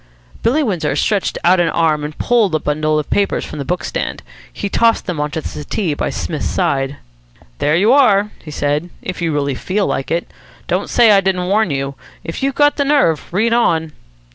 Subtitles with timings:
[0.41, 3.83] Billy Windsor stretched out an arm and pulled a bundle of papers from the book
[3.83, 4.23] stand.
[4.51, 6.97] He tossed them on to the settee by Psmith's side.
[7.59, 10.27] "There you are," he said, "if you really feel like it.
[10.67, 11.93] Don't say I didn't warn you.
[12.23, 13.91] If you've got the nerve, read on."